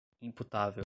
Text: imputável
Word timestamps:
imputável 0.23 0.79